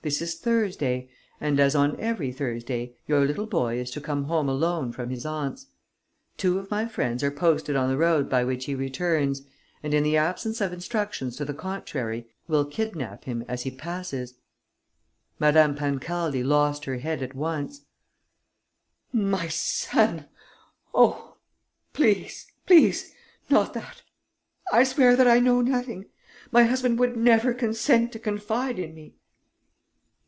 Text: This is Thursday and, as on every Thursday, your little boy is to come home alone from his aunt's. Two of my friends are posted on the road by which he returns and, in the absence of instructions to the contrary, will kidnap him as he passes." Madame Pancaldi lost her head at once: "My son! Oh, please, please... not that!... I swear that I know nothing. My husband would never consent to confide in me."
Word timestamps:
This 0.00 0.22
is 0.22 0.36
Thursday 0.38 1.10
and, 1.40 1.58
as 1.58 1.74
on 1.74 1.98
every 1.98 2.30
Thursday, 2.30 2.94
your 3.08 3.24
little 3.26 3.48
boy 3.48 3.78
is 3.80 3.90
to 3.90 4.00
come 4.00 4.24
home 4.24 4.48
alone 4.48 4.92
from 4.92 5.10
his 5.10 5.26
aunt's. 5.26 5.66
Two 6.36 6.60
of 6.60 6.70
my 6.70 6.86
friends 6.86 7.24
are 7.24 7.32
posted 7.32 7.74
on 7.74 7.90
the 7.90 7.96
road 7.96 8.30
by 8.30 8.44
which 8.44 8.66
he 8.66 8.76
returns 8.76 9.42
and, 9.82 9.92
in 9.92 10.04
the 10.04 10.16
absence 10.16 10.60
of 10.60 10.72
instructions 10.72 11.34
to 11.36 11.44
the 11.44 11.52
contrary, 11.52 12.28
will 12.46 12.64
kidnap 12.64 13.24
him 13.24 13.44
as 13.48 13.62
he 13.62 13.72
passes." 13.72 14.34
Madame 15.40 15.74
Pancaldi 15.74 16.44
lost 16.44 16.84
her 16.84 16.98
head 16.98 17.20
at 17.20 17.34
once: 17.34 17.80
"My 19.12 19.48
son! 19.48 20.26
Oh, 20.94 21.38
please, 21.92 22.46
please... 22.66 23.14
not 23.50 23.74
that!... 23.74 24.02
I 24.72 24.84
swear 24.84 25.16
that 25.16 25.26
I 25.26 25.40
know 25.40 25.60
nothing. 25.60 26.06
My 26.52 26.62
husband 26.62 27.00
would 27.00 27.16
never 27.16 27.52
consent 27.52 28.12
to 28.12 28.20
confide 28.20 28.78
in 28.78 28.94
me." 28.94 29.16